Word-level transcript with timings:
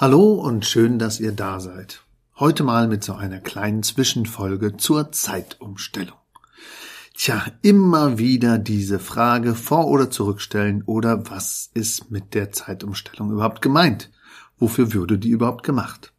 Hallo 0.00 0.32
und 0.32 0.64
schön, 0.64 0.98
dass 0.98 1.20
ihr 1.20 1.32
da 1.32 1.60
seid. 1.60 2.02
Heute 2.38 2.64
mal 2.64 2.88
mit 2.88 3.04
so 3.04 3.12
einer 3.12 3.38
kleinen 3.38 3.82
Zwischenfolge 3.82 4.78
zur 4.78 5.12
Zeitumstellung. 5.12 6.16
Tja, 7.12 7.44
immer 7.60 8.16
wieder 8.16 8.56
diese 8.56 8.98
Frage 8.98 9.54
vor 9.54 9.88
oder 9.88 10.10
zurückstellen 10.10 10.84
oder 10.86 11.28
was 11.28 11.70
ist 11.74 12.10
mit 12.10 12.32
der 12.32 12.50
Zeitumstellung 12.50 13.30
überhaupt 13.30 13.60
gemeint? 13.60 14.10
Wofür 14.56 14.94
würde 14.94 15.18
die 15.18 15.28
überhaupt 15.28 15.64
gemacht? 15.64 16.14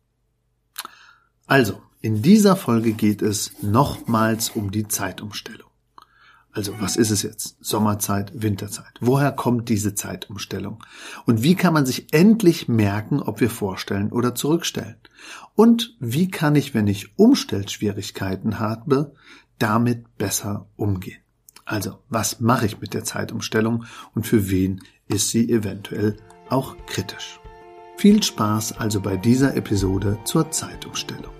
Also, 1.48 1.82
in 2.02 2.22
dieser 2.22 2.56
Folge 2.56 2.94
geht 2.94 3.24
es 3.24 3.64
nochmals 3.64 4.52
um 4.52 4.70
die 4.70 4.90
Zeitumstellung. 4.90 5.71
Also 6.54 6.74
was 6.80 6.98
ist 6.98 7.12
es 7.12 7.22
jetzt? 7.22 7.56
Sommerzeit, 7.62 8.32
Winterzeit. 8.36 8.92
Woher 9.00 9.32
kommt 9.32 9.70
diese 9.70 9.96
Zeitumstellung? 9.96 10.84
Und 11.26 11.44
wie 11.44 11.56
kann 11.56 11.74
man 11.74 11.86
sich 11.86 12.14
endlich 12.14 12.68
merken, 12.68 13.22
ob 13.22 13.40
wir 13.40 13.50
vorstellen 13.50 14.12
oder 14.12 14.36
zurückstellen? 14.36 14.98
Und 15.56 15.96
wie 16.00 16.30
kann 16.30 16.56
ich, 16.56 16.74
wenn 16.74 16.88
ich 16.88 17.18
Umstellschwierigkeiten 17.18 18.60
habe, 18.60 19.14
damit 19.60 20.18
besser 20.18 20.68
umgehen? 20.76 21.20
Also 21.64 22.00
was 22.10 22.42
mache 22.42 22.66
ich 22.66 22.82
mit 22.82 22.94
der 22.94 23.06
Zeitumstellung 23.06 23.86
und 24.14 24.28
für 24.28 24.50
wen 24.50 24.82
ist 25.08 25.30
sie 25.30 25.50
eventuell 25.50 26.18
auch 26.50 26.76
kritisch? 26.86 27.40
Viel 27.96 28.22
Spaß 28.22 28.74
also 28.78 29.00
bei 29.00 29.16
dieser 29.16 29.56
Episode 29.56 30.18
zur 30.26 30.52
Zeitumstellung. 30.52 31.32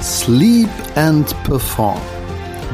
Sleep 0.00 0.68
and 0.94 1.34
Perform 1.44 2.00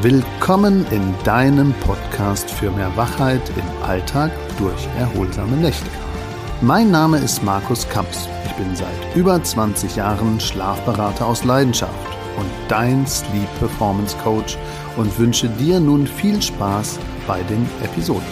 Willkommen 0.03 0.87
in 0.91 1.15
deinem 1.25 1.73
Podcast 1.81 2.51
für 2.51 2.71
mehr 2.71 2.95
Wachheit 2.99 3.41
im 3.57 3.83
Alltag 3.83 4.31
durch 4.59 4.87
erholsame 4.99 5.57
Nächte. 5.57 5.89
Mein 6.61 6.91
Name 6.91 7.17
ist 7.17 7.43
Markus 7.43 7.89
Kamps. 7.89 8.29
Ich 8.45 8.53
bin 8.57 8.77
seit 8.77 9.17
über 9.17 9.43
20 9.43 9.97
Jahren 9.97 10.39
Schlafberater 10.39 11.25
aus 11.25 11.45
Leidenschaft 11.45 11.95
und 12.37 12.47
dein 12.69 13.07
Sleep 13.07 13.49
Performance 13.59 14.15
Coach 14.19 14.59
und 14.99 15.19
wünsche 15.19 15.49
dir 15.49 15.81
nun 15.81 16.07
viel 16.07 16.43
Spaß 16.43 16.99
bei 17.27 17.43
den 17.45 17.67
Episoden. 17.83 18.29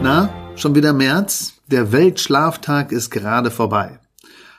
Na, 0.00 0.32
schon 0.54 0.76
wieder 0.76 0.92
März? 0.92 1.54
Der 1.66 1.90
Weltschlaftag 1.90 2.92
ist 2.92 3.10
gerade 3.10 3.50
vorbei. 3.50 3.98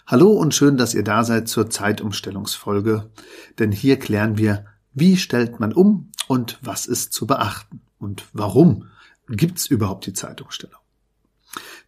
Hallo 0.06 0.32
und 0.32 0.54
schön, 0.54 0.76
dass 0.76 0.94
ihr 0.94 1.06
da 1.06 1.24
seid 1.24 1.48
zur 1.48 1.70
Zeitumstellungsfolge, 1.70 3.10
denn 3.58 3.72
hier 3.72 3.98
klären 3.98 4.38
wir 4.38 4.66
wie 4.94 5.18
stellt 5.18 5.60
man 5.60 5.74
um 5.74 6.12
und 6.28 6.60
was 6.62 6.86
ist 6.86 7.14
zu 7.14 7.28
beachten? 7.28 7.82
Und 8.00 8.26
warum 8.34 8.90
gibt's 9.28 9.68
überhaupt 9.68 10.06
die 10.06 10.14
Zeitumstellung? 10.14 10.80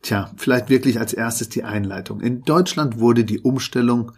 Tja, 0.01 0.31
vielleicht 0.37 0.69
wirklich 0.69 0.99
als 0.99 1.13
erstes 1.13 1.49
die 1.49 1.63
Einleitung. 1.63 2.21
In 2.21 2.43
Deutschland 2.43 2.99
wurde 2.99 3.25
die 3.25 3.39
Umstellung 3.39 4.11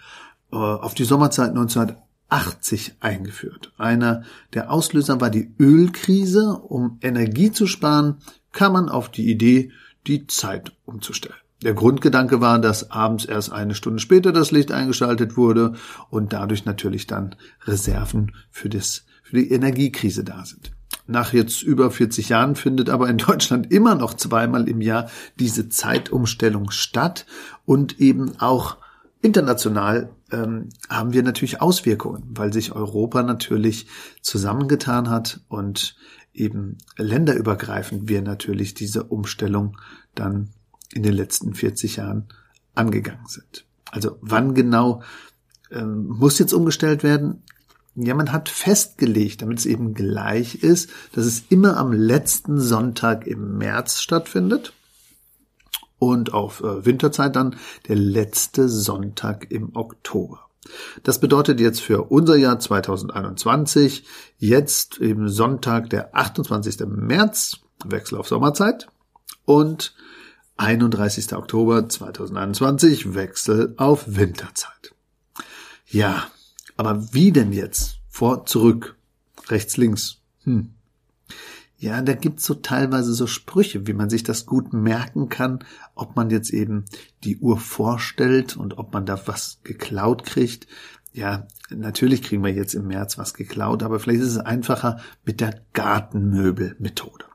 äh, 0.52 0.58
auf 0.58 0.94
die 0.94 1.06
Sommerzeit 1.06 1.50
1980 1.50 2.96
eingeführt. 3.00 3.72
Einer 3.78 4.24
der 4.54 4.72
Auslöser 4.72 5.22
war 5.22 5.30
die 5.30 5.54
Ölkrise. 5.60 6.58
Um 6.58 6.98
Energie 7.02 7.52
zu 7.52 7.68
sparen, 7.68 8.18
kam 8.52 8.74
man 8.74 8.90
auf 8.90 9.10
die 9.10 9.30
Idee, 9.30 9.72
die 10.08 10.28
Zeit 10.28 10.74
umzustellen. 10.86 11.40
Der 11.64 11.74
Grundgedanke 11.74 12.40
war, 12.40 12.60
dass 12.60 12.92
abends 12.92 13.26
erst 13.26 13.52
eine 13.52 13.74
Stunde 13.74 14.00
später 14.00 14.32
das 14.32 14.52
Licht 14.52 14.72
eingeschaltet 14.72 15.38
wurde 15.38 15.74
und 16.10 16.34
dadurch 16.34 16.66
natürlich 16.66 17.08
dann 17.08 17.36
Reserven 17.66 18.36
für, 18.52 18.70
das, 18.70 19.06
für 19.24 19.38
die 19.38 19.52
Energiekrise 19.52 20.24
da 20.24 20.46
sind. 20.46 20.72
Nach 21.08 21.34
jetzt 21.34 21.64
über 21.64 21.90
40 21.90 22.30
Jahren 22.30 22.56
findet 22.56 22.90
aber 22.90 23.10
in 23.10 23.18
Deutschland 23.18 23.72
immer 23.72 23.96
noch 23.96 24.14
zweimal 24.14 24.70
im 24.70 24.82
Jahr 24.82 25.10
diese 25.40 25.70
Zeitumstellung 25.70 26.70
statt 26.70 27.26
und 27.66 28.00
eben 28.00 28.40
auch 28.40 28.78
international 29.22 30.10
ähm, 30.32 30.70
haben 30.90 31.14
wir 31.14 31.24
natürlich 31.24 31.62
Auswirkungen, 31.62 32.24
weil 32.30 32.54
sich 32.54 32.74
Europa 32.74 33.24
natürlich 33.24 33.88
zusammengetan 34.22 35.10
hat 35.10 35.40
und 35.48 35.96
eben 36.34 36.78
länderübergreifend 36.98 38.08
wir 38.08 38.22
natürlich 38.22 38.76
diese 38.76 39.06
Umstellung 39.06 39.78
dann 40.14 40.50
in 40.94 41.04
den 41.04 41.14
letzten 41.14 41.54
40 41.54 41.98
Jahren 41.98 42.28
angegangen 42.76 43.28
sind. 43.28 43.66
Also 43.92 44.18
wann 44.22 44.54
genau 44.54 45.02
ähm, 45.72 46.08
muss 46.08 46.40
jetzt 46.40 46.54
umgestellt 46.54 47.04
werden? 47.04 47.44
Ja, 47.96 48.14
man 48.14 48.32
hat 48.32 48.48
festgelegt, 48.50 49.42
damit 49.42 49.60
es 49.60 49.66
eben 49.66 49.96
gleich 49.96 50.56
ist, 50.56 50.90
dass 51.14 51.26
es 51.26 51.46
immer 51.50 51.78
am 51.78 51.92
letzten 51.92 52.60
Sonntag 52.60 53.26
im 53.26 53.58
März 53.58 54.02
stattfindet 54.02 54.74
und 55.98 56.34
auf 56.34 56.62
äh, 56.62 56.86
Winterzeit 56.86 57.36
dann 57.36 57.56
der 57.88 57.96
letzte 57.96 58.70
Sonntag 58.70 59.50
im 59.50 59.76
Oktober. 59.76 60.48
Das 61.04 61.20
bedeutet 61.20 61.60
jetzt 61.60 61.82
für 61.82 62.04
unser 62.04 62.36
Jahr 62.36 62.60
2021 62.60 64.06
jetzt 64.38 65.00
eben 65.00 65.30
Sonntag, 65.30 65.90
der 65.90 66.16
28. 66.16 66.86
März, 66.88 67.58
Wechsel 67.86 68.18
auf 68.18 68.28
Sommerzeit 68.28 68.88
und 69.46 69.96
31. 70.58 71.34
Oktober 71.34 71.88
2021, 71.88 73.14
Wechsel 73.14 73.76
auf 73.78 74.04
Winterzeit. 74.08 74.94
Ja, 75.86 76.28
aber 76.76 77.14
wie 77.14 77.32
denn 77.32 77.54
jetzt? 77.54 78.00
Vor, 78.10 78.46
zurück, 78.46 78.98
rechts, 79.50 79.78
links. 79.78 80.18
Hm. 80.44 80.72
Ja, 81.80 82.02
da 82.02 82.14
gibt's 82.14 82.44
so 82.44 82.56
teilweise 82.56 83.14
so 83.14 83.28
Sprüche, 83.28 83.86
wie 83.86 83.94
man 83.94 84.10
sich 84.10 84.24
das 84.24 84.48
gut 84.48 84.74
merken 84.74 85.30
kann, 85.30 85.60
ob 85.94 86.16
man 86.16 86.32
jetzt 86.32 86.50
eben 86.50 86.86
die 87.24 87.38
Uhr 87.38 87.60
vorstellt 87.60 88.58
und 88.58 88.80
ob 88.80 88.94
man 88.94 89.06
da 89.06 89.28
was 89.28 89.60
geklaut 89.64 90.26
kriegt. 90.26 90.66
Ja, 91.14 91.48
natürlich 91.70 92.24
kriegen 92.24 92.44
wir 92.44 92.52
jetzt 92.52 92.74
im 92.74 92.88
März 92.88 93.20
was 93.20 93.36
geklaut, 93.36 93.84
aber 93.84 94.00
vielleicht 94.00 94.22
ist 94.22 94.32
es 94.32 94.38
einfacher 94.40 95.00
mit 95.24 95.40
der 95.40 95.62
Gartenmöbelmethode. 95.74 97.26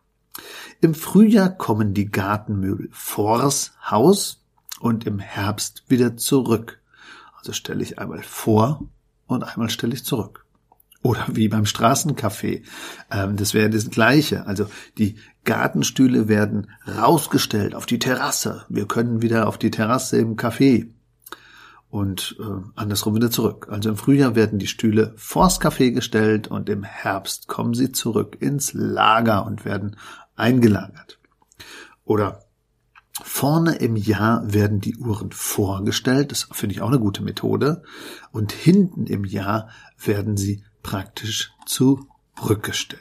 Im 0.80 0.94
Frühjahr 0.94 1.50
kommen 1.50 1.94
die 1.94 2.10
Gartenmöbel 2.10 2.88
vors 2.92 3.72
Haus 3.88 4.42
und 4.80 5.06
im 5.06 5.18
Herbst 5.18 5.84
wieder 5.88 6.16
zurück. 6.16 6.80
Also 7.38 7.52
stelle 7.52 7.82
ich 7.82 7.98
einmal 7.98 8.22
vor 8.22 8.88
und 9.26 9.44
einmal 9.44 9.70
stelle 9.70 9.94
ich 9.94 10.04
zurück. 10.04 10.44
Oder 11.02 11.26
wie 11.32 11.48
beim 11.48 11.64
Straßencafé. 11.64 12.62
Ähm, 13.10 13.36
das 13.36 13.54
wäre 13.54 13.70
das 13.70 13.90
Gleiche. 13.90 14.46
Also 14.46 14.66
die 14.98 15.16
Gartenstühle 15.44 16.28
werden 16.28 16.70
rausgestellt 16.86 17.74
auf 17.74 17.86
die 17.86 17.98
Terrasse. 17.98 18.64
Wir 18.68 18.86
können 18.86 19.20
wieder 19.20 19.48
auf 19.48 19.58
die 19.58 19.72
Terrasse 19.72 20.18
im 20.18 20.36
Café. 20.36 20.88
Und 21.90 22.36
äh, 22.40 22.44
andersrum 22.76 23.16
wieder 23.16 23.30
zurück. 23.30 23.66
Also 23.70 23.90
im 23.90 23.96
Frühjahr 23.96 24.34
werden 24.34 24.58
die 24.58 24.68
Stühle 24.68 25.12
vors 25.16 25.60
Café 25.60 25.90
gestellt 25.90 26.48
und 26.48 26.68
im 26.70 26.84
Herbst 26.84 27.48
kommen 27.48 27.74
sie 27.74 27.92
zurück 27.92 28.38
ins 28.40 28.72
Lager 28.72 29.44
und 29.44 29.64
werden 29.64 29.96
eingelagert. 30.36 31.18
Oder 32.04 32.44
vorne 33.22 33.76
im 33.76 33.96
Jahr 33.96 34.52
werden 34.52 34.80
die 34.80 34.96
Uhren 34.96 35.32
vorgestellt, 35.32 36.32
das 36.32 36.48
finde 36.52 36.74
ich 36.74 36.82
auch 36.82 36.88
eine 36.88 36.98
gute 36.98 37.22
Methode, 37.22 37.82
und 38.30 38.52
hinten 38.52 39.06
im 39.06 39.24
Jahr 39.24 39.68
werden 40.02 40.36
sie 40.36 40.64
praktisch 40.82 41.52
zurückgestellt. 41.66 43.00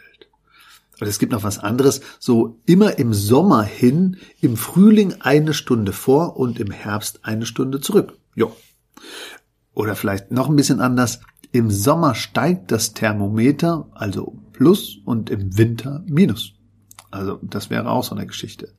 Und 0.99 1.07
es 1.07 1.17
gibt 1.17 1.31
noch 1.31 1.43
was 1.43 1.57
anderes, 1.57 2.01
so 2.19 2.59
immer 2.67 2.99
im 2.99 3.13
Sommer 3.13 3.63
hin, 3.63 4.17
im 4.39 4.55
Frühling 4.55 5.15
eine 5.21 5.55
Stunde 5.55 5.93
vor 5.93 6.37
und 6.37 6.59
im 6.59 6.69
Herbst 6.69 7.25
eine 7.25 7.47
Stunde 7.47 7.81
zurück. 7.81 8.19
Jo. 8.35 8.55
Oder 9.73 9.95
vielleicht 9.95 10.29
noch 10.29 10.47
ein 10.47 10.55
bisschen 10.55 10.79
anders, 10.79 11.21
im 11.51 11.71
Sommer 11.71 12.13
steigt 12.13 12.71
das 12.71 12.93
Thermometer, 12.93 13.89
also 13.93 14.37
plus, 14.53 14.99
und 15.03 15.31
im 15.31 15.57
Winter 15.57 16.03
minus. 16.05 16.53
Also 17.11 17.39
das 17.43 17.69
wäre 17.69 17.89
auch 17.89 18.03
so 18.03 18.15
eine 18.15 18.25
Geschichte. 18.25 18.73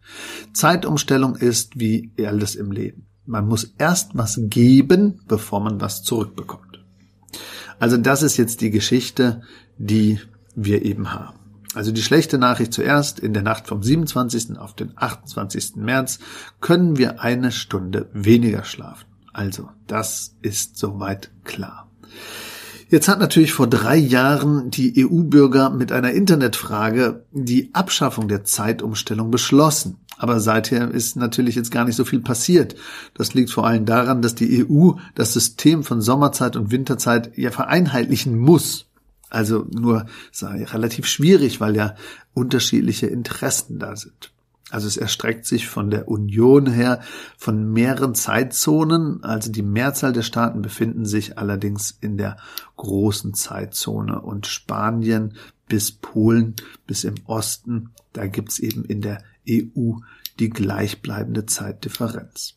Zeitumstellung 0.53 1.37
ist 1.37 1.79
wie 1.79 2.11
alles 2.19 2.55
im 2.55 2.73
Leben. 2.73 3.07
Man 3.25 3.47
muss 3.47 3.75
erst 3.79 4.17
was 4.17 4.41
geben, 4.45 5.21
bevor 5.29 5.61
man 5.61 5.81
was 5.81 6.03
zurückbekommt. 6.03 6.85
Also 7.79 7.97
das 7.97 8.23
ist 8.23 8.37
jetzt 8.37 8.61
die 8.61 8.71
Geschichte, 8.71 9.43
die 9.79 10.21
wir 10.55 10.85
eben 10.85 11.13
haben. 11.13 11.39
Also 11.75 11.91
die 11.91 12.03
schlechte 12.03 12.37
Nachricht 12.39 12.73
zuerst, 12.73 13.19
in 13.19 13.33
der 13.33 13.43
Nacht 13.43 13.67
vom 13.67 13.83
27. 13.83 14.59
auf 14.59 14.75
den 14.75 14.93
28. 14.97 15.77
März 15.77 16.19
können 16.61 16.99
wir 16.99 17.23
eine 17.23 17.51
Stunde 17.51 18.11
weniger 18.13 18.65
schlafen. 18.65 19.07
Also 19.33 19.71
das 19.87 20.37
ist 20.43 20.77
soweit 20.77 21.31
klar. 21.45 21.91
Jetzt 22.93 23.09
hat 23.09 23.21
natürlich 23.21 23.55
vor 23.55 23.69
drei 23.69 23.97
Jahren 23.97 24.69
die 24.69 25.07
EU-Bürger 25.07 25.71
mit 25.71 25.93
einer 25.93 26.11
Internetfrage 26.11 27.25
die 27.33 27.71
Abschaffung 27.73 28.29
der 28.29 28.45
Zeitumstellung 28.45 29.31
beschlossen. 29.31 29.97
Aber 30.19 30.41
seither 30.41 30.91
ist 30.91 31.17
natürlich 31.17 31.55
jetzt 31.55 31.71
gar 31.71 31.87
nicht 31.87 31.97
so 31.97 32.05
viel 32.05 32.21
passiert. 32.21 32.75
Das 33.15 33.33
liegt 33.33 33.51
vor 33.51 33.67
allem 33.67 33.87
daran, 33.87 34.21
dass 34.21 34.35
die 34.35 34.63
EU 34.63 34.91
das 35.15 35.33
System 35.33 35.85
von 35.85 36.03
Sommerzeit 36.03 36.55
und 36.55 36.71
Winterzeit 36.71 37.33
ja 37.39 37.51
vereinheitlichen 37.51 38.39
muss. 38.39 38.85
Also 39.31 39.67
nur 39.71 40.05
sei 40.31 40.63
relativ 40.63 41.07
schwierig, 41.07 41.63
weil 41.63 41.75
ja 41.75 41.95
unterschiedliche 42.35 43.07
Interessen 43.07 43.79
da 43.79 43.97
sind. 43.97 44.35
Also 44.73 44.89
es 44.89 44.97
erstreckt 44.97 45.45
sich 45.45 45.69
von 45.69 45.91
der 45.91 46.09
Union 46.09 46.67
her 46.67 47.01
von 47.37 47.73
mehreren 47.73 48.15
Zeitzonen. 48.15 49.23
Also 49.23 49.53
die 49.53 49.63
Mehrzahl 49.63 50.15
der 50.15 50.23
Staaten 50.23 50.63
befinden 50.63 51.05
sich 51.05 51.37
allerdings 51.37 51.97
in 52.01 52.17
der 52.17 52.39
großen 52.77 53.35
Zeitzone 53.35 54.23
und 54.23 54.47
Spanien 54.47 55.35
bis 55.69 55.93
Polen 55.93 56.57
bis 56.87 57.05
im 57.05 57.15
Osten, 57.27 57.91
da 58.13 58.27
gibt's 58.27 58.59
eben 58.59 58.85
in 58.85 59.03
der 59.03 59.23
EU 59.49 59.93
die 60.39 60.51
gleichbleibende 60.51 61.47
Zeitdifferenz. 61.47 62.57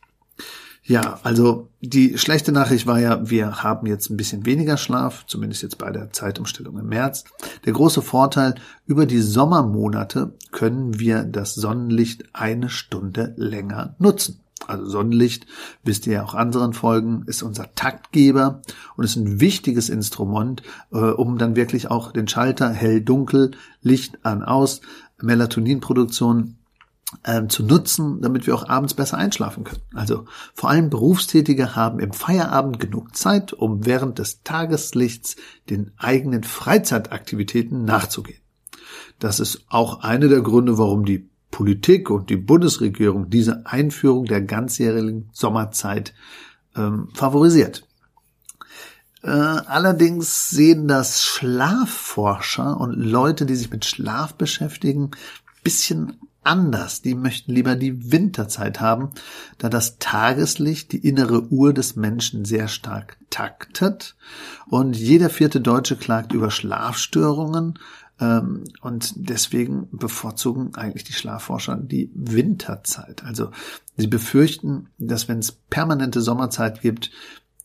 Ja, 0.87 1.19
also 1.23 1.69
die 1.81 2.19
schlechte 2.19 2.51
Nachricht 2.51 2.85
war 2.85 2.99
ja, 2.99 3.27
wir 3.27 3.63
haben 3.63 3.87
jetzt 3.87 4.11
ein 4.11 4.17
bisschen 4.17 4.45
weniger 4.45 4.77
Schlaf, 4.77 5.25
zumindest 5.25 5.63
jetzt 5.63 5.79
bei 5.79 5.91
der 5.91 6.11
Zeitumstellung 6.11 6.77
im 6.77 6.87
März. 6.89 7.23
Der 7.65 7.73
große 7.73 8.03
Vorteil, 8.03 8.53
über 8.85 9.07
die 9.07 9.21
Sommermonate 9.21 10.33
können 10.51 10.99
wir 10.99 11.23
das 11.23 11.55
Sonnenlicht 11.55 12.25
eine 12.33 12.69
Stunde 12.69 13.33
länger 13.35 13.95
nutzen. 13.97 14.41
Also 14.67 14.85
Sonnenlicht, 14.85 15.47
wisst 15.83 16.05
ihr 16.05 16.13
ja 16.13 16.23
auch 16.23 16.35
anderen 16.35 16.73
Folgen, 16.73 17.23
ist 17.25 17.41
unser 17.41 17.73
Taktgeber 17.73 18.61
und 18.95 19.05
ist 19.05 19.15
ein 19.15 19.39
wichtiges 19.39 19.89
Instrument, 19.89 20.61
äh, 20.91 20.97
um 20.97 21.39
dann 21.39 21.55
wirklich 21.55 21.89
auch 21.89 22.11
den 22.11 22.27
Schalter 22.27 22.69
hell, 22.69 23.01
dunkel, 23.01 23.51
Licht 23.81 24.23
an, 24.23 24.43
aus, 24.43 24.81
Melatoninproduktion 25.19 26.57
ähm, 27.23 27.49
zu 27.49 27.63
nutzen, 27.63 28.21
damit 28.21 28.47
wir 28.47 28.55
auch 28.55 28.67
abends 28.67 28.93
besser 28.93 29.17
einschlafen 29.17 29.63
können. 29.63 29.81
Also 29.93 30.25
vor 30.53 30.69
allem 30.69 30.89
Berufstätige 30.89 31.75
haben 31.75 31.99
im 31.99 32.13
Feierabend 32.13 32.79
genug 32.79 33.15
Zeit, 33.15 33.53
um 33.53 33.85
während 33.85 34.19
des 34.19 34.43
Tageslichts 34.43 35.35
den 35.69 35.91
eigenen 35.97 36.43
Freizeitaktivitäten 36.43 37.85
nachzugehen. 37.85 38.39
Das 39.19 39.39
ist 39.39 39.65
auch 39.69 40.01
einer 40.01 40.27
der 40.27 40.41
Gründe, 40.41 40.77
warum 40.77 41.05
die 41.05 41.29
Politik 41.51 42.09
und 42.09 42.29
die 42.29 42.37
Bundesregierung 42.37 43.29
diese 43.29 43.65
Einführung 43.65 44.25
der 44.25 44.41
ganzjährigen 44.41 45.29
Sommerzeit 45.31 46.13
ähm, 46.75 47.09
favorisiert. 47.13 47.87
Äh, 49.23 49.29
allerdings 49.29 50.49
sehen 50.49 50.87
das 50.87 51.23
Schlafforscher 51.23 52.79
und 52.79 52.93
Leute, 52.93 53.45
die 53.45 53.55
sich 53.55 53.71
mit 53.71 53.85
Schlaf 53.85 54.35
beschäftigen, 54.35 55.11
bisschen 55.63 56.19
anders. 56.45 57.01
Die 57.01 57.15
möchten 57.15 57.53
lieber 57.53 57.75
die 57.75 58.11
Winterzeit 58.11 58.79
haben, 58.79 59.11
da 59.57 59.69
das 59.69 59.97
Tageslicht 59.99 60.91
die 60.91 61.07
innere 61.07 61.47
Uhr 61.51 61.73
des 61.73 61.95
Menschen 61.95 62.45
sehr 62.45 62.67
stark 62.67 63.17
taktet. 63.29 64.15
Und 64.67 64.95
jeder 64.95 65.29
vierte 65.29 65.61
Deutsche 65.61 65.95
klagt 65.95 66.33
über 66.33 66.51
Schlafstörungen. 66.51 67.79
Ähm, 68.19 68.63
und 68.81 69.13
deswegen 69.15 69.87
bevorzugen 69.91 70.75
eigentlich 70.75 71.03
die 71.03 71.13
Schlafforscher 71.13 71.75
die 71.75 72.11
Winterzeit. 72.13 73.23
Also 73.23 73.51
sie 73.97 74.07
befürchten, 74.07 74.89
dass 74.97 75.27
wenn 75.27 75.39
es 75.39 75.51
permanente 75.51 76.21
Sommerzeit 76.21 76.81
gibt, 76.81 77.11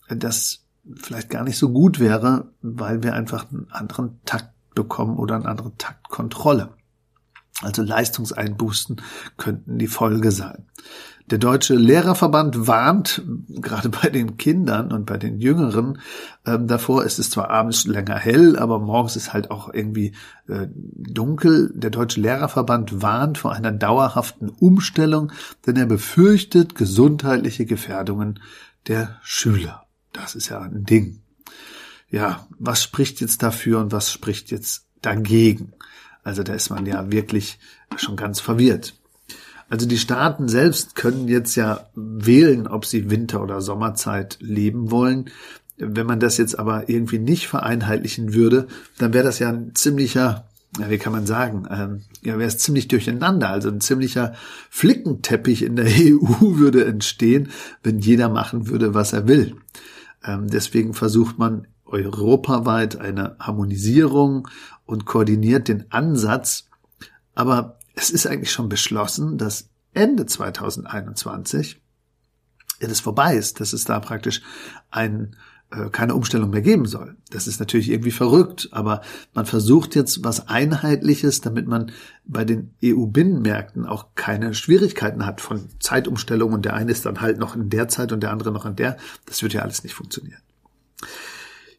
das 0.08 0.64
vielleicht 0.96 1.30
gar 1.30 1.44
nicht 1.44 1.58
so 1.58 1.70
gut 1.70 2.00
wäre, 2.00 2.50
weil 2.62 3.02
wir 3.02 3.14
einfach 3.14 3.50
einen 3.50 3.68
anderen 3.70 4.20
Takt 4.24 4.50
bekommen 4.74 5.18
oder 5.18 5.36
eine 5.36 5.46
andere 5.46 5.72
Taktkontrolle. 5.76 6.70
Also 7.62 7.82
Leistungseinbußen 7.82 9.02
könnten 9.36 9.78
die 9.78 9.86
Folge 9.86 10.30
sein. 10.30 10.66
Der 11.30 11.38
Deutsche 11.38 11.74
Lehrerverband 11.74 12.66
warnt, 12.66 13.22
gerade 13.48 13.88
bei 13.88 14.08
den 14.08 14.36
Kindern 14.36 14.90
und 14.90 15.06
bei 15.06 15.16
den 15.16 15.38
Jüngeren, 15.38 16.00
ähm, 16.44 16.66
davor, 16.66 17.04
es 17.04 17.20
ist 17.20 17.30
zwar 17.30 17.50
abends 17.50 17.86
länger 17.86 18.16
hell, 18.16 18.58
aber 18.58 18.80
morgens 18.80 19.14
ist 19.14 19.32
halt 19.32 19.52
auch 19.52 19.72
irgendwie 19.72 20.14
äh, 20.48 20.66
dunkel. 20.74 21.70
Der 21.72 21.90
Deutsche 21.90 22.20
Lehrerverband 22.20 23.00
warnt 23.00 23.38
vor 23.38 23.52
einer 23.52 23.70
dauerhaften 23.70 24.48
Umstellung, 24.48 25.30
denn 25.66 25.76
er 25.76 25.86
befürchtet 25.86 26.74
gesundheitliche 26.74 27.64
Gefährdungen 27.64 28.40
der 28.88 29.20
Schüler. 29.22 29.86
Das 30.12 30.34
ist 30.34 30.48
ja 30.48 30.60
ein 30.60 30.84
Ding. 30.84 31.22
Ja, 32.10 32.48
was 32.58 32.82
spricht 32.82 33.20
jetzt 33.20 33.44
dafür 33.44 33.78
und 33.78 33.92
was 33.92 34.10
spricht 34.10 34.50
jetzt 34.50 34.88
dagegen? 35.00 35.74
Also 36.22 36.42
da 36.42 36.54
ist 36.54 36.70
man 36.70 36.86
ja 36.86 37.10
wirklich 37.10 37.58
schon 37.96 38.16
ganz 38.16 38.40
verwirrt. 38.40 38.94
Also 39.70 39.86
die 39.86 39.98
Staaten 39.98 40.48
selbst 40.48 40.96
können 40.96 41.28
jetzt 41.28 41.54
ja 41.54 41.86
wählen, 41.94 42.66
ob 42.66 42.84
sie 42.84 43.08
Winter- 43.08 43.42
oder 43.42 43.60
Sommerzeit 43.60 44.36
leben 44.40 44.90
wollen. 44.90 45.30
Wenn 45.76 46.06
man 46.06 46.20
das 46.20 46.36
jetzt 46.36 46.58
aber 46.58 46.88
irgendwie 46.88 47.20
nicht 47.20 47.46
vereinheitlichen 47.46 48.34
würde, 48.34 48.66
dann 48.98 49.14
wäre 49.14 49.24
das 49.24 49.38
ja 49.38 49.48
ein 49.48 49.72
ziemlicher, 49.74 50.48
wie 50.76 50.98
kann 50.98 51.12
man 51.12 51.24
sagen, 51.24 51.66
ähm, 51.70 52.02
ja, 52.22 52.36
wäre 52.36 52.48
es 52.48 52.58
ziemlich 52.58 52.88
durcheinander. 52.88 53.48
Also 53.48 53.70
ein 53.70 53.80
ziemlicher 53.80 54.34
Flickenteppich 54.70 55.62
in 55.62 55.76
der 55.76 55.86
EU 55.88 56.58
würde 56.58 56.84
entstehen, 56.84 57.50
wenn 57.84 58.00
jeder 58.00 58.28
machen 58.28 58.66
würde, 58.66 58.92
was 58.92 59.12
er 59.12 59.28
will. 59.28 59.54
Ähm, 60.24 60.48
deswegen 60.48 60.94
versucht 60.94 61.38
man 61.38 61.68
europaweit 61.90 63.00
eine 63.00 63.36
Harmonisierung 63.38 64.48
und 64.86 65.04
koordiniert 65.04 65.68
den 65.68 65.90
Ansatz. 65.90 66.68
Aber 67.34 67.78
es 67.94 68.10
ist 68.10 68.26
eigentlich 68.26 68.52
schon 68.52 68.68
beschlossen, 68.68 69.38
dass 69.38 69.68
Ende 69.92 70.26
2021 70.26 71.80
ja, 72.80 72.88
das 72.88 73.00
vorbei 73.00 73.36
ist, 73.36 73.60
dass 73.60 73.72
es 73.72 73.84
da 73.84 74.00
praktisch 74.00 74.40
ein, 74.90 75.36
äh, 75.70 75.90
keine 75.90 76.14
Umstellung 76.14 76.50
mehr 76.50 76.62
geben 76.62 76.86
soll. 76.86 77.16
Das 77.30 77.46
ist 77.46 77.60
natürlich 77.60 77.90
irgendwie 77.90 78.10
verrückt, 78.10 78.68
aber 78.72 79.02
man 79.34 79.44
versucht 79.46 79.94
jetzt 79.94 80.24
was 80.24 80.48
Einheitliches, 80.48 81.42
damit 81.42 81.66
man 81.66 81.92
bei 82.24 82.44
den 82.44 82.74
EU-Binnenmärkten 82.82 83.84
auch 83.84 84.14
keine 84.14 84.54
Schwierigkeiten 84.54 85.26
hat 85.26 85.40
von 85.40 85.68
Zeitumstellungen 85.78 86.54
und 86.54 86.64
der 86.64 86.74
eine 86.74 86.90
ist 86.90 87.04
dann 87.04 87.20
halt 87.20 87.38
noch 87.38 87.54
in 87.54 87.68
der 87.68 87.88
Zeit 87.88 88.12
und 88.12 88.22
der 88.22 88.30
andere 88.30 88.50
noch 88.50 88.64
in 88.64 88.76
der. 88.76 88.96
Das 89.26 89.42
wird 89.42 89.52
ja 89.52 89.62
alles 89.62 89.84
nicht 89.84 89.94
funktionieren. 89.94 90.40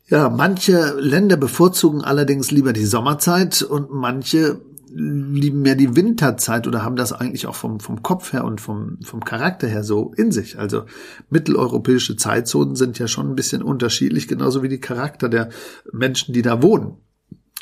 Ja, 0.07 0.29
manche 0.29 0.93
Länder 0.99 1.37
bevorzugen 1.37 2.03
allerdings 2.03 2.51
lieber 2.51 2.73
die 2.73 2.85
Sommerzeit 2.85 3.61
und 3.61 3.91
manche 3.91 4.59
lieben 4.93 5.61
mehr 5.61 5.75
die 5.75 5.95
Winterzeit 5.95 6.67
oder 6.67 6.83
haben 6.83 6.97
das 6.97 7.13
eigentlich 7.13 7.47
auch 7.47 7.55
vom, 7.55 7.79
vom 7.79 8.03
Kopf 8.03 8.33
her 8.33 8.43
und 8.43 8.59
vom, 8.59 8.97
vom 9.03 9.23
Charakter 9.23 9.67
her 9.67 9.83
so 9.83 10.13
in 10.17 10.31
sich. 10.31 10.59
Also 10.59 10.83
mitteleuropäische 11.29 12.17
Zeitzonen 12.17 12.75
sind 12.75 12.99
ja 12.99 13.07
schon 13.07 13.29
ein 13.29 13.35
bisschen 13.35 13.63
unterschiedlich, 13.63 14.27
genauso 14.27 14.63
wie 14.63 14.69
die 14.69 14.81
Charakter 14.81 15.29
der 15.29 15.49
Menschen, 15.93 16.33
die 16.33 16.41
da 16.41 16.61
wohnen. 16.61 16.97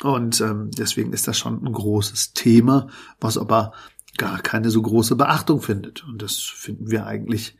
Und 0.02 0.40
ähm, 0.40 0.70
deswegen 0.72 1.12
ist 1.12 1.28
das 1.28 1.38
schon 1.38 1.64
ein 1.64 1.72
großes 1.72 2.32
Thema, 2.32 2.88
was 3.20 3.38
aber 3.38 3.72
gar 4.16 4.40
keine 4.40 4.70
so 4.70 4.82
große 4.82 5.14
Beachtung 5.14 5.60
findet. 5.60 6.04
Und 6.04 6.22
das 6.22 6.36
finden 6.36 6.90
wir 6.90 7.06
eigentlich 7.06 7.56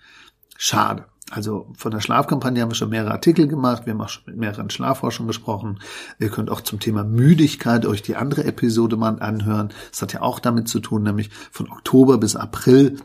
schade. 0.57 1.05
Also 1.31 1.69
von 1.77 1.93
der 1.93 2.01
Schlafkampagne 2.01 2.61
haben 2.61 2.71
wir 2.71 2.75
schon 2.75 2.91
mehrere 2.91 3.13
Artikel 3.13 3.47
gemacht, 3.47 3.87
wir 3.87 3.93
haben 3.93 4.01
auch 4.01 4.09
schon 4.09 4.25
mit 4.27 4.37
mehreren 4.37 4.69
Schlafforschern 4.69 5.29
gesprochen. 5.29 5.79
Ihr 6.19 6.29
könnt 6.29 6.51
auch 6.51 6.61
zum 6.61 6.81
Thema 6.81 7.05
Müdigkeit 7.05 7.87
euch 7.87 8.03
die 8.03 8.17
andere 8.17 8.45
Episode 8.45 8.97
mal 8.97 9.21
anhören. 9.21 9.71
Das 9.91 10.03
hat 10.03 10.13
ja 10.13 10.23
auch 10.23 10.41
damit 10.41 10.69
zu 10.69 10.81
tun, 10.81 11.05
nämlich 11.05 11.31
von 11.53 11.71
Oktober 11.71 12.19
bis 12.19 12.35
April 12.35 12.97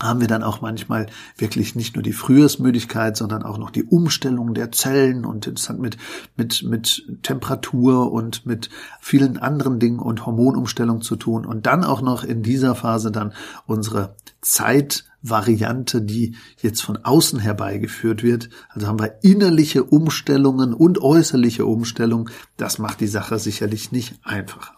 haben 0.00 0.20
wir 0.20 0.26
dann 0.26 0.42
auch 0.42 0.60
manchmal 0.60 1.06
wirklich 1.36 1.76
nicht 1.76 1.94
nur 1.94 2.02
die 2.02 2.12
Frühjahrsmüdigkeit, 2.12 3.16
sondern 3.16 3.44
auch 3.44 3.58
noch 3.58 3.70
die 3.70 3.84
Umstellung 3.84 4.52
der 4.52 4.72
Zellen 4.72 5.24
und 5.24 5.46
es 5.46 5.68
hat 5.68 5.78
mit, 5.78 5.98
mit, 6.36 6.64
mit 6.64 7.06
Temperatur 7.22 8.10
und 8.10 8.44
mit 8.44 8.70
vielen 9.00 9.36
anderen 9.36 9.78
Dingen 9.78 10.00
und 10.00 10.26
Hormonumstellung 10.26 11.00
zu 11.00 11.14
tun 11.14 11.46
und 11.46 11.66
dann 11.66 11.84
auch 11.84 12.02
noch 12.02 12.24
in 12.24 12.42
dieser 12.42 12.74
Phase 12.74 13.12
dann 13.12 13.34
unsere 13.66 14.16
Zeit 14.40 15.04
Variante, 15.22 16.02
die 16.02 16.36
jetzt 16.60 16.82
von 16.82 16.98
außen 16.98 17.38
herbeigeführt 17.38 18.22
wird. 18.22 18.50
Also 18.68 18.88
haben 18.88 19.00
wir 19.00 19.20
innerliche 19.22 19.82
Umstellungen 19.82 20.74
und 20.74 21.00
äußerliche 21.00 21.64
Umstellungen. 21.64 22.30
Das 22.58 22.78
macht 22.78 23.00
die 23.00 23.06
Sache 23.06 23.38
sicherlich 23.38 23.90
nicht 23.90 24.18
einfacher. 24.22 24.74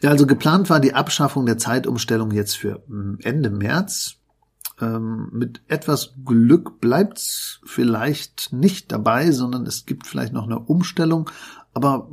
Ja, 0.00 0.10
also 0.10 0.26
geplant 0.26 0.70
war 0.70 0.78
die 0.78 0.94
Abschaffung 0.94 1.44
der 1.44 1.58
Zeitumstellung 1.58 2.30
jetzt 2.30 2.56
für 2.56 2.84
hm, 2.86 3.18
Ende 3.22 3.50
März. 3.50 4.17
Ähm, 4.80 5.28
mit 5.32 5.62
etwas 5.68 6.14
Glück 6.24 6.80
bleibt's 6.80 7.60
vielleicht 7.64 8.52
nicht 8.52 8.92
dabei, 8.92 9.30
sondern 9.32 9.66
es 9.66 9.86
gibt 9.86 10.06
vielleicht 10.06 10.32
noch 10.32 10.44
eine 10.44 10.58
Umstellung, 10.58 11.30
aber 11.74 12.08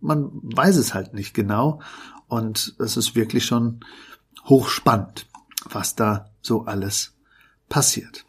man 0.00 0.30
weiß 0.42 0.76
es 0.76 0.94
halt 0.94 1.14
nicht 1.14 1.34
genau. 1.34 1.80
Und 2.28 2.74
es 2.78 2.96
ist 2.96 3.14
wirklich 3.14 3.44
schon 3.44 3.80
hochspannend, 4.44 5.26
was 5.68 5.94
da 5.94 6.30
so 6.42 6.64
alles 6.64 7.14
passiert. 7.68 8.24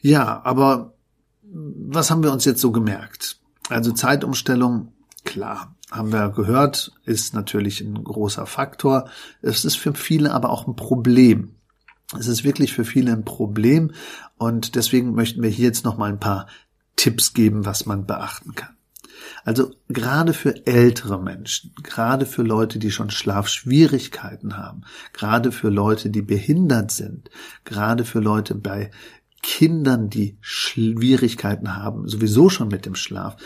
Ja, 0.00 0.42
aber 0.44 0.94
was 1.42 2.10
haben 2.10 2.22
wir 2.22 2.32
uns 2.32 2.44
jetzt 2.44 2.60
so 2.60 2.72
gemerkt? 2.72 3.38
Also 3.68 3.92
Zeitumstellung, 3.92 4.92
klar, 5.24 5.74
haben 5.90 6.12
wir 6.12 6.30
gehört, 6.30 6.92
ist 7.04 7.34
natürlich 7.34 7.80
ein 7.80 8.02
großer 8.02 8.46
Faktor. 8.46 9.08
Es 9.42 9.64
ist 9.64 9.76
für 9.76 9.94
viele 9.94 10.32
aber 10.32 10.50
auch 10.50 10.66
ein 10.66 10.74
Problem. 10.74 11.54
Es 12.18 12.26
ist 12.26 12.44
wirklich 12.44 12.72
für 12.72 12.84
viele 12.84 13.12
ein 13.12 13.24
Problem 13.24 13.92
und 14.36 14.74
deswegen 14.74 15.14
möchten 15.14 15.42
wir 15.42 15.50
hier 15.50 15.66
jetzt 15.66 15.84
noch 15.84 15.96
mal 15.96 16.10
ein 16.10 16.20
paar 16.20 16.46
Tipps 16.96 17.32
geben, 17.32 17.64
was 17.64 17.86
man 17.86 18.06
beachten 18.06 18.54
kann. 18.54 18.76
Also 19.44 19.72
gerade 19.88 20.32
für 20.32 20.66
ältere 20.66 21.20
Menschen, 21.20 21.74
gerade 21.82 22.26
für 22.26 22.42
Leute, 22.42 22.78
die 22.78 22.90
schon 22.90 23.10
Schlafschwierigkeiten 23.10 24.56
haben, 24.56 24.82
gerade 25.12 25.52
für 25.52 25.68
Leute, 25.68 26.10
die 26.10 26.22
behindert 26.22 26.90
sind, 26.90 27.30
gerade 27.64 28.04
für 28.04 28.20
Leute 28.20 28.54
bei 28.54 28.90
Kindern, 29.42 30.08
die 30.10 30.36
Schwierigkeiten 30.40 31.76
haben, 31.76 32.08
sowieso 32.08 32.48
schon 32.48 32.68
mit 32.68 32.86
dem 32.86 32.94
Schlaf, 32.94 33.36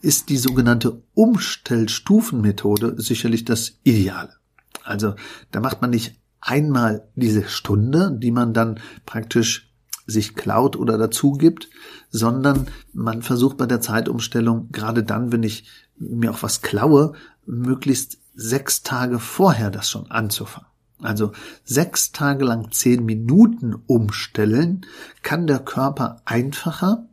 ist 0.00 0.28
die 0.28 0.36
sogenannte 0.36 1.02
Umstellstufenmethode 1.14 3.00
sicherlich 3.00 3.44
das 3.44 3.78
Ideale. 3.84 4.34
Also 4.82 5.14
da 5.50 5.60
macht 5.60 5.80
man 5.80 5.90
nicht 5.90 6.16
einmal 6.44 7.08
diese 7.14 7.48
Stunde, 7.48 8.16
die 8.20 8.30
man 8.30 8.52
dann 8.52 8.78
praktisch 9.06 9.72
sich 10.06 10.34
klaut 10.34 10.76
oder 10.76 10.98
dazu 10.98 11.32
gibt, 11.32 11.70
sondern 12.10 12.68
man 12.92 13.22
versucht 13.22 13.56
bei 13.56 13.66
der 13.66 13.80
Zeitumstellung, 13.80 14.68
gerade 14.70 15.02
dann, 15.02 15.32
wenn 15.32 15.42
ich 15.42 15.66
mir 15.96 16.30
auch 16.30 16.42
was 16.42 16.60
klaue, 16.60 17.14
möglichst 17.46 18.18
sechs 18.34 18.82
Tage 18.82 19.18
vorher 19.18 19.70
das 19.70 19.88
schon 19.88 20.10
anzufangen. 20.10 20.68
Also 21.02 21.32
sechs 21.64 22.12
Tage 22.12 22.44
lang 22.44 22.70
zehn 22.70 23.04
Minuten 23.04 23.74
umstellen, 23.86 24.86
kann 25.22 25.46
der 25.46 25.58
Körper 25.58 26.20
einfacher, 26.26 27.06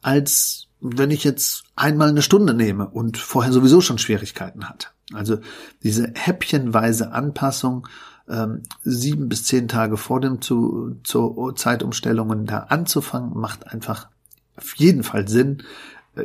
als 0.00 0.68
wenn 0.80 1.10
ich 1.10 1.24
jetzt 1.24 1.64
einmal 1.76 2.08
eine 2.08 2.22
Stunde 2.22 2.54
nehme 2.54 2.88
und 2.88 3.18
vorher 3.18 3.52
sowieso 3.52 3.80
schon 3.80 3.98
Schwierigkeiten 3.98 4.68
hatte. 4.68 4.88
Also 5.12 5.38
diese 5.82 6.12
häppchenweise 6.14 7.12
Anpassung 7.12 7.86
ähm, 8.28 8.62
sieben 8.84 9.28
bis 9.28 9.44
zehn 9.44 9.68
Tage 9.68 9.96
vor 9.96 10.20
dem 10.20 10.40
zu, 10.40 10.96
zur 11.04 11.54
Zeitumstellungen 11.56 12.46
da 12.46 12.58
anzufangen, 12.68 13.38
macht 13.38 13.66
einfach 13.66 14.08
auf 14.56 14.74
jeden 14.76 15.02
Fall 15.02 15.28
Sinn. 15.28 15.62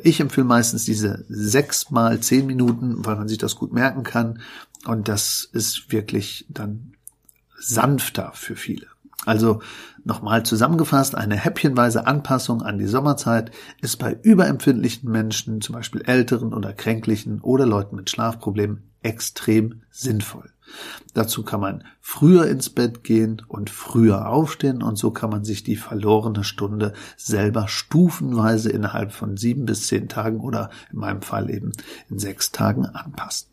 Ich 0.03 0.19
empfehle 0.19 0.45
meistens 0.45 0.85
diese 0.85 1.25
sechs 1.29 1.91
mal 1.91 2.19
zehn 2.19 2.45
Minuten, 2.45 3.05
weil 3.05 3.15
man 3.15 3.27
sich 3.27 3.37
das 3.37 3.55
gut 3.55 3.73
merken 3.73 4.03
kann. 4.03 4.39
Und 4.85 5.07
das 5.07 5.47
ist 5.51 5.91
wirklich 5.91 6.45
dann 6.49 6.93
sanfter 7.57 8.31
für 8.33 8.55
viele. 8.55 8.87
Also 9.25 9.61
nochmal 10.03 10.43
zusammengefasst, 10.43 11.15
eine 11.15 11.35
häppchenweise 11.35 12.07
Anpassung 12.07 12.61
an 12.61 12.77
die 12.77 12.85
Sommerzeit 12.85 13.51
ist 13.81 13.97
bei 13.97 14.17
überempfindlichen 14.21 15.11
Menschen, 15.11 15.59
zum 15.61 15.75
Beispiel 15.75 16.01
älteren 16.01 16.53
oder 16.53 16.71
kränklichen 16.71 17.41
oder 17.41 17.65
Leuten 17.65 17.95
mit 17.95 18.09
Schlafproblemen, 18.09 18.83
extrem 19.07 19.81
sinnvoll. 19.89 20.51
Dazu 21.13 21.43
kann 21.43 21.61
man 21.61 21.83
früher 22.01 22.47
ins 22.47 22.69
Bett 22.69 23.03
gehen 23.03 23.41
und 23.47 23.69
früher 23.69 24.27
aufstehen 24.27 24.83
und 24.83 24.97
so 24.97 25.11
kann 25.11 25.29
man 25.29 25.45
sich 25.45 25.63
die 25.63 25.77
verlorene 25.77 26.43
Stunde 26.43 26.93
selber 27.15 27.67
stufenweise 27.67 28.69
innerhalb 28.69 29.13
von 29.13 29.37
sieben 29.37 29.65
bis 29.65 29.87
zehn 29.87 30.09
Tagen 30.09 30.41
oder 30.41 30.69
in 30.91 30.99
meinem 30.99 31.21
Fall 31.21 31.49
eben 31.49 31.71
in 32.09 32.19
sechs 32.19 32.51
Tagen 32.51 32.85
anpassen. 32.85 33.47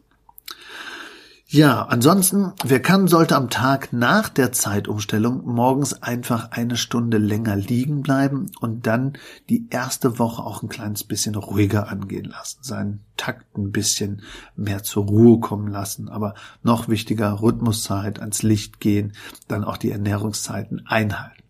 Ja, 1.55 1.83
ansonsten, 1.85 2.53
wer 2.65 2.83
kann, 2.83 3.07
sollte 3.07 3.37
am 3.37 3.49
Tag 3.49 3.93
nach 3.93 4.29
der 4.29 4.51
Zeitumstellung 4.51 5.47
morgens 5.47 6.03
einfach 6.03 6.51
eine 6.51 6.77
Stunde 6.77 7.19
länger 7.19 7.55
liegen 7.55 8.03
bleiben 8.03 8.51
und 8.59 8.89
dann 8.89 9.13
die 9.49 9.69
erste 9.71 10.19
Woche 10.19 10.43
auch 10.43 10.65
ein 10.65 10.69
kleines 10.69 11.05
bisschen 11.05 11.37
ruhiger 11.37 11.89
angehen 11.89 12.25
lassen, 12.25 12.59
seinen 12.63 13.05
Takt 13.17 13.57
ein 13.57 13.71
bisschen 13.71 14.23
mehr 14.57 14.83
zur 14.83 15.05
Ruhe 15.05 15.39
kommen 15.39 15.69
lassen, 15.69 16.09
aber 16.09 16.35
noch 16.65 16.89
wichtiger, 16.89 17.41
Rhythmuszeit, 17.41 18.19
ans 18.19 18.43
Licht 18.43 18.81
gehen, 18.81 19.13
dann 19.47 19.63
auch 19.63 19.77
die 19.77 19.93
Ernährungszeiten 19.93 20.85
einhalten. 20.89 21.45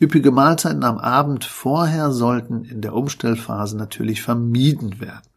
Üppige 0.00 0.30
Mahlzeiten 0.30 0.82
am 0.82 0.96
Abend 0.96 1.44
vorher 1.44 2.10
sollten 2.10 2.64
in 2.64 2.80
der 2.80 2.94
Umstellphase 2.94 3.76
natürlich 3.76 4.22
vermieden 4.22 4.98
werden. 4.98 5.29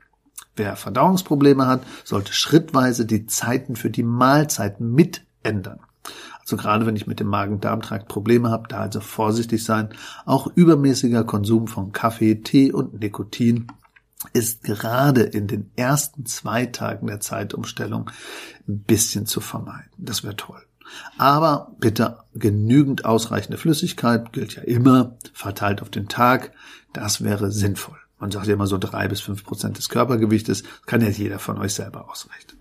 Wer 0.56 0.76
Verdauungsprobleme 0.76 1.68
hat, 1.68 1.84
sollte 2.04 2.34
schrittweise 2.34 3.06
die 3.06 3.26
Zeiten 3.26 3.76
für 3.76 3.90
die 3.90 4.04
Mahlzeiten 4.04 4.94
mit 4.94 5.26
ändern. 5.42 5.80
Also 6.42 6.58
gerade 6.58 6.86
wenn 6.86 6.96
ich 6.96 7.08
mit 7.08 7.20
dem 7.20 7.28
Magen-Darm-Trakt 7.28 8.08
Probleme 8.08 8.50
habe, 8.50 8.68
da 8.68 8.80
also 8.80 9.00
vorsichtig 9.00 9.64
sein. 9.64 9.90
Auch 10.26 10.48
übermäßiger 10.54 11.24
Konsum 11.24 11.68
von 11.68 11.92
Kaffee, 11.94 12.36
Tee 12.36 12.72
und 12.72 13.00
Nikotin 13.00 13.68
ist 14.34 14.64
gerade 14.64 15.22
in 15.22 15.48
den 15.48 15.72
ersten 15.76 16.26
zwei 16.26 16.66
Tagen 16.66 17.08
der 17.08 17.20
Zeitumstellung 17.20 18.12
ein 18.68 18.80
bisschen 18.80 19.26
zu 19.26 19.42
vermeiden. 19.42 19.92
Das 19.98 20.24
wäre 20.24 20.36
toll. 20.36 20.62
Aber 21.18 21.72
bitte 21.80 22.20
genügend 22.34 23.06
ausreichende 23.06 23.58
Flüssigkeit, 23.58 24.32
gilt 24.34 24.56
ja 24.56 24.64
immer, 24.64 25.18
verteilt 25.34 25.82
auf 25.82 25.90
den 25.90 26.08
Tag. 26.08 26.52
Das 26.94 27.24
wäre 27.24 27.52
sinnvoll. 27.52 28.03
Man 28.24 28.32
sagt 28.32 28.48
ja 28.48 28.54
immer 28.54 28.68
so 28.68 28.78
drei 28.78 29.10
bis 29.10 29.20
fünf 29.20 29.44
Prozent 29.44 29.78
des 29.78 29.90
Körpergewichtes. 29.90 30.64
kann 30.86 31.02
ja 31.02 31.10
jeder 31.10 31.40
von 31.40 31.58
euch 31.58 31.74
selber 31.74 32.10
ausrechnen. 32.10 32.58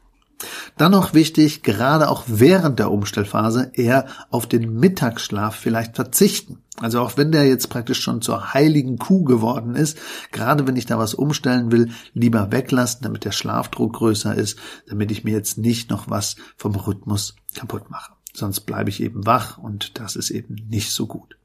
Dann 0.76 0.90
noch 0.90 1.14
wichtig, 1.14 1.62
gerade 1.62 2.08
auch 2.08 2.24
während 2.26 2.80
der 2.80 2.90
Umstellphase 2.90 3.70
eher 3.72 4.08
auf 4.30 4.48
den 4.48 4.80
Mittagsschlaf 4.80 5.54
vielleicht 5.54 5.94
verzichten. 5.94 6.58
Also 6.80 6.98
auch 6.98 7.16
wenn 7.16 7.30
der 7.30 7.46
jetzt 7.46 7.70
praktisch 7.70 8.00
schon 8.00 8.22
zur 8.22 8.54
heiligen 8.54 8.98
Kuh 8.98 9.22
geworden 9.22 9.76
ist, 9.76 9.98
gerade 10.32 10.66
wenn 10.66 10.74
ich 10.74 10.86
da 10.86 10.98
was 10.98 11.14
umstellen 11.14 11.70
will, 11.70 11.92
lieber 12.12 12.50
weglassen, 12.50 13.02
damit 13.02 13.24
der 13.24 13.30
Schlafdruck 13.30 13.92
größer 13.92 14.34
ist, 14.34 14.58
damit 14.88 15.12
ich 15.12 15.22
mir 15.22 15.34
jetzt 15.34 15.58
nicht 15.58 15.90
noch 15.90 16.10
was 16.10 16.34
vom 16.56 16.74
Rhythmus 16.74 17.36
kaputt 17.54 17.88
mache. 17.88 18.14
Sonst 18.34 18.62
bleibe 18.62 18.90
ich 18.90 19.00
eben 19.00 19.26
wach 19.26 19.58
und 19.58 20.00
das 20.00 20.16
ist 20.16 20.30
eben 20.30 20.56
nicht 20.68 20.90
so 20.90 21.06
gut. 21.06 21.36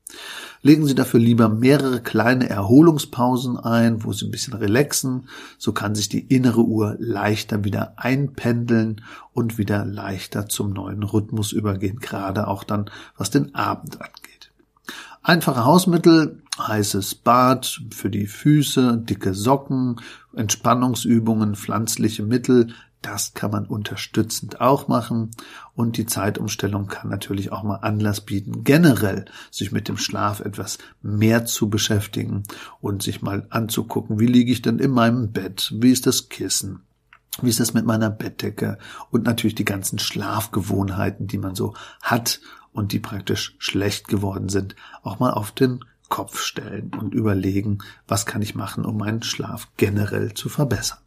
Legen 0.61 0.85
Sie 0.87 0.95
dafür 0.95 1.19
lieber 1.19 1.49
mehrere 1.49 2.01
kleine 2.01 2.49
Erholungspausen 2.49 3.57
ein, 3.57 4.03
wo 4.03 4.13
Sie 4.13 4.25
ein 4.25 4.31
bisschen 4.31 4.53
relaxen. 4.53 5.29
So 5.57 5.71
kann 5.71 5.95
sich 5.95 6.09
die 6.09 6.19
innere 6.19 6.61
Uhr 6.61 6.95
leichter 6.99 7.63
wieder 7.63 7.93
einpendeln 7.97 9.01
und 9.33 9.57
wieder 9.57 9.85
leichter 9.85 10.47
zum 10.47 10.73
neuen 10.73 11.03
Rhythmus 11.03 11.51
übergehen, 11.51 11.99
gerade 11.99 12.47
auch 12.47 12.63
dann, 12.63 12.89
was 13.17 13.29
den 13.29 13.53
Abend 13.53 14.01
angeht. 14.01 14.51
Einfache 15.21 15.65
Hausmittel, 15.65 16.41
heißes 16.57 17.15
Bad 17.15 17.81
für 17.93 18.09
die 18.09 18.27
Füße, 18.27 18.97
dicke 18.97 19.33
Socken, 19.33 20.01
Entspannungsübungen, 20.33 21.55
pflanzliche 21.55 22.23
Mittel, 22.23 22.73
das 23.07 23.33
kann 23.33 23.51
man 23.51 23.65
unterstützend 23.65 24.59
auch 24.59 24.89
machen. 24.89 25.31
Und 25.73 25.95
die 25.95 26.05
Zeitumstellung 26.05 26.87
kann 26.87 27.09
natürlich 27.09 27.53
auch 27.53 27.63
mal 27.63 27.77
Anlass 27.77 28.19
bieten, 28.21 28.65
generell 28.65 29.25
sich 29.49 29.71
mit 29.71 29.87
dem 29.87 29.97
Schlaf 29.97 30.41
etwas 30.41 30.77
mehr 31.01 31.45
zu 31.45 31.69
beschäftigen 31.69 32.43
und 32.81 33.01
sich 33.01 33.21
mal 33.21 33.47
anzugucken, 33.49 34.19
wie 34.19 34.25
liege 34.25 34.51
ich 34.51 34.61
denn 34.61 34.79
in 34.79 34.91
meinem 34.91 35.31
Bett? 35.31 35.73
Wie 35.77 35.91
ist 35.91 36.05
das 36.05 36.27
Kissen? 36.27 36.81
Wie 37.41 37.49
ist 37.49 37.61
das 37.61 37.73
mit 37.73 37.85
meiner 37.85 38.09
Bettdecke? 38.09 38.77
Und 39.09 39.23
natürlich 39.23 39.55
die 39.55 39.63
ganzen 39.63 39.99
Schlafgewohnheiten, 39.99 41.27
die 41.27 41.37
man 41.37 41.55
so 41.55 41.75
hat 42.01 42.41
und 42.73 42.91
die 42.91 42.99
praktisch 42.99 43.55
schlecht 43.57 44.09
geworden 44.09 44.49
sind, 44.49 44.75
auch 45.01 45.19
mal 45.19 45.31
auf 45.31 45.53
den 45.53 45.85
Kopf 46.09 46.41
stellen 46.41 46.91
und 46.99 47.13
überlegen, 47.13 47.77
was 48.05 48.25
kann 48.25 48.41
ich 48.41 48.53
machen, 48.53 48.83
um 48.83 48.97
meinen 48.97 49.23
Schlaf 49.23 49.69
generell 49.77 50.33
zu 50.33 50.49
verbessern. 50.49 50.99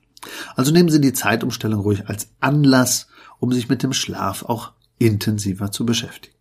Also 0.57 0.73
nehmen 0.73 0.91
Sie 0.91 1.01
die 1.01 1.13
Zeitumstellung 1.13 1.81
ruhig 1.81 2.09
als 2.09 2.29
Anlass, 2.41 3.09
um 3.39 3.53
sich 3.53 3.69
mit 3.69 3.83
dem 3.83 3.93
Schlaf 3.93 4.45
auch 4.45 4.73
intensiver 4.99 5.73
zu 5.73 5.87
beschäftigen. 5.87 6.35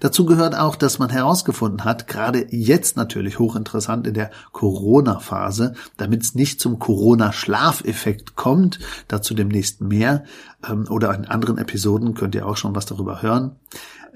Dazu 0.00 0.24
gehört 0.24 0.56
auch, 0.56 0.76
dass 0.76 0.98
man 0.98 1.10
herausgefunden 1.10 1.84
hat, 1.84 2.06
gerade 2.06 2.46
jetzt 2.50 2.96
natürlich 2.96 3.38
hochinteressant 3.38 4.06
in 4.06 4.14
der 4.14 4.30
Corona-Phase, 4.52 5.74
damit 5.96 6.22
es 6.22 6.34
nicht 6.34 6.60
zum 6.60 6.78
Corona-Schlafeffekt 6.78 8.34
kommt, 8.34 8.78
dazu 9.08 9.34
demnächst 9.34 9.80
mehr, 9.80 10.24
ähm, 10.66 10.86
oder 10.88 11.14
in 11.14 11.26
anderen 11.26 11.58
Episoden 11.58 12.14
könnt 12.14 12.34
ihr 12.34 12.46
auch 12.46 12.56
schon 12.56 12.74
was 12.74 12.86
darüber 12.86 13.22
hören, 13.22 13.56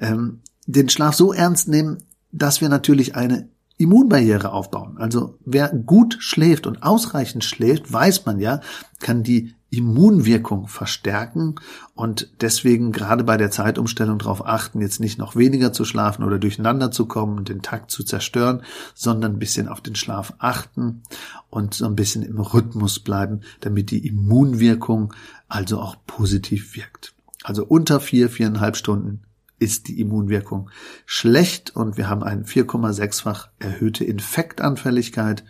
ähm, 0.00 0.40
den 0.66 0.88
Schlaf 0.88 1.14
so 1.14 1.32
ernst 1.32 1.68
nehmen, 1.68 1.98
dass 2.30 2.60
wir 2.60 2.68
natürlich 2.68 3.14
eine 3.14 3.48
Immunbarriere 3.82 4.52
aufbauen. 4.52 4.96
Also 4.98 5.38
wer 5.44 5.68
gut 5.70 6.16
schläft 6.20 6.66
und 6.66 6.82
ausreichend 6.82 7.44
schläft, 7.44 7.92
weiß 7.92 8.24
man 8.26 8.38
ja, 8.38 8.60
kann 9.00 9.22
die 9.22 9.54
Immunwirkung 9.72 10.68
verstärken 10.68 11.54
und 11.94 12.30
deswegen 12.42 12.92
gerade 12.92 13.24
bei 13.24 13.38
der 13.38 13.50
Zeitumstellung 13.50 14.18
darauf 14.18 14.46
achten, 14.46 14.82
jetzt 14.82 15.00
nicht 15.00 15.18
noch 15.18 15.34
weniger 15.34 15.72
zu 15.72 15.86
schlafen 15.86 16.24
oder 16.24 16.38
durcheinander 16.38 16.90
zu 16.90 17.06
kommen 17.06 17.38
und 17.38 17.48
den 17.48 17.62
Takt 17.62 17.90
zu 17.90 18.04
zerstören, 18.04 18.62
sondern 18.94 19.32
ein 19.32 19.38
bisschen 19.38 19.68
auf 19.68 19.80
den 19.80 19.94
Schlaf 19.94 20.34
achten 20.38 21.02
und 21.48 21.72
so 21.72 21.86
ein 21.86 21.96
bisschen 21.96 22.22
im 22.22 22.38
Rhythmus 22.38 23.00
bleiben, 23.00 23.40
damit 23.60 23.90
die 23.90 24.06
Immunwirkung 24.06 25.14
also 25.48 25.80
auch 25.80 25.96
positiv 26.06 26.76
wirkt. 26.76 27.14
Also 27.42 27.64
unter 27.64 27.98
vier, 27.98 28.28
viereinhalb 28.28 28.76
Stunden 28.76 29.22
ist 29.62 29.86
die 29.86 30.00
Immunwirkung 30.00 30.70
schlecht 31.06 31.74
und 31.76 31.96
wir 31.96 32.10
haben 32.10 32.24
eine 32.24 32.42
4,6-fach 32.42 33.48
erhöhte 33.60 34.04
Infektanfälligkeit. 34.04 35.44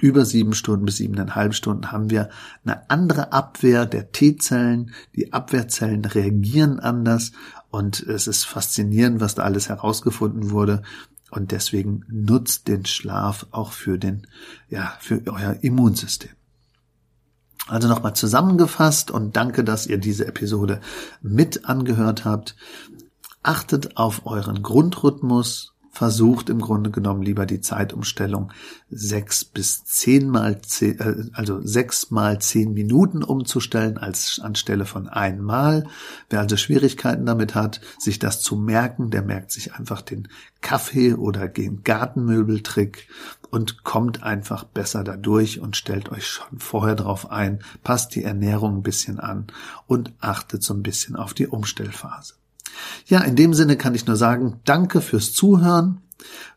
Über 0.00 0.24
sieben 0.24 0.54
Stunden 0.54 0.86
bis 0.86 0.96
siebeneinhalb 0.96 1.54
Stunden 1.54 1.92
haben 1.92 2.08
wir 2.08 2.30
eine 2.64 2.88
andere 2.88 3.32
Abwehr 3.32 3.84
der 3.84 4.10
T-Zellen. 4.10 4.92
Die 5.14 5.32
Abwehrzellen 5.34 6.04
reagieren 6.04 6.80
anders 6.80 7.32
und 7.70 8.00
es 8.00 8.26
ist 8.26 8.44
faszinierend, 8.44 9.20
was 9.20 9.34
da 9.34 9.42
alles 9.42 9.68
herausgefunden 9.68 10.50
wurde. 10.50 10.82
Und 11.30 11.52
deswegen 11.52 12.04
nutzt 12.08 12.68
den 12.68 12.86
Schlaf 12.86 13.46
auch 13.50 13.72
für 13.72 13.98
den, 13.98 14.26
ja, 14.70 14.94
für 15.00 15.20
euer 15.26 15.58
Immunsystem. 15.60 16.30
Also 17.68 17.86
nochmal 17.86 18.14
zusammengefasst 18.14 19.10
und 19.10 19.36
danke, 19.36 19.62
dass 19.62 19.86
ihr 19.86 19.98
diese 19.98 20.26
Episode 20.26 20.80
mit 21.20 21.66
angehört 21.66 22.24
habt. 22.24 22.56
Achtet 23.42 23.96
auf 23.96 24.26
euren 24.26 24.62
Grundrhythmus, 24.62 25.74
versucht 25.98 26.48
im 26.48 26.60
Grunde 26.60 26.92
genommen 26.92 27.22
lieber 27.22 27.44
die 27.44 27.60
Zeitumstellung 27.60 28.52
sechs 28.88 29.44
bis 29.44 29.84
zehn 29.84 30.28
mal 30.28 30.62
zehn, 30.62 30.96
äh, 31.00 31.24
also 31.32 31.60
sechs 31.60 32.12
mal 32.12 32.40
zehn 32.40 32.72
Minuten 32.72 33.24
umzustellen 33.24 33.98
als 33.98 34.38
anstelle 34.40 34.84
von 34.84 35.08
einmal. 35.08 35.88
Wer 36.30 36.38
also 36.38 36.56
Schwierigkeiten 36.56 37.26
damit 37.26 37.56
hat, 37.56 37.80
sich 37.98 38.20
das 38.20 38.42
zu 38.42 38.54
merken, 38.54 39.10
der 39.10 39.22
merkt 39.22 39.50
sich 39.50 39.74
einfach 39.74 40.00
den 40.00 40.28
Kaffee 40.60 41.14
oder 41.14 41.48
den 41.48 41.82
Gartenmöbeltrick 41.82 43.08
und 43.50 43.82
kommt 43.82 44.22
einfach 44.22 44.62
besser 44.62 45.02
dadurch 45.02 45.58
und 45.58 45.76
stellt 45.76 46.10
euch 46.10 46.28
schon 46.28 46.60
vorher 46.60 46.94
drauf 46.94 47.30
ein, 47.32 47.58
passt 47.82 48.14
die 48.14 48.22
Ernährung 48.22 48.76
ein 48.76 48.82
bisschen 48.84 49.18
an 49.18 49.48
und 49.88 50.12
achtet 50.20 50.62
so 50.62 50.74
ein 50.74 50.84
bisschen 50.84 51.16
auf 51.16 51.34
die 51.34 51.48
Umstellphase. 51.48 52.34
Ja, 53.06 53.20
in 53.20 53.36
dem 53.36 53.54
Sinne 53.54 53.76
kann 53.76 53.94
ich 53.94 54.06
nur 54.06 54.16
sagen, 54.16 54.60
danke 54.64 55.00
fürs 55.00 55.32
Zuhören. 55.32 56.02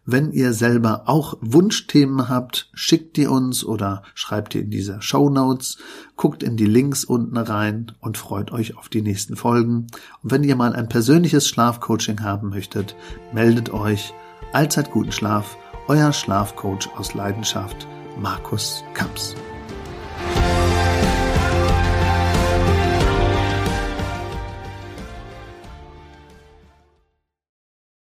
Wenn 0.05 0.31
ihr 0.31 0.53
selber 0.53 1.03
auch 1.05 1.37
Wunschthemen 1.41 2.27
habt, 2.27 2.69
schickt 2.73 3.17
die 3.17 3.27
uns 3.27 3.63
oder 3.63 4.01
schreibt 4.15 4.55
die 4.55 4.59
in 4.59 4.71
diese 4.71 5.01
Show 5.01 5.29
Notes, 5.29 5.77
guckt 6.15 6.41
in 6.41 6.57
die 6.57 6.65
Links 6.65 7.05
unten 7.05 7.37
rein 7.37 7.91
und 7.99 8.17
freut 8.17 8.51
euch 8.51 8.77
auf 8.77 8.89
die 8.89 9.03
nächsten 9.03 9.35
Folgen. 9.35 9.87
Und 10.23 10.31
wenn 10.31 10.43
ihr 10.43 10.55
mal 10.55 10.73
ein 10.73 10.89
persönliches 10.89 11.47
Schlafcoaching 11.47 12.21
haben 12.21 12.49
möchtet, 12.49 12.95
meldet 13.31 13.71
euch. 13.71 14.13
Allzeit 14.53 14.91
guten 14.91 15.11
Schlaf, 15.11 15.55
euer 15.87 16.11
Schlafcoach 16.11 16.89
aus 16.97 17.13
Leidenschaft, 17.13 17.87
Markus 18.19 18.83
Kamps. 18.95 19.35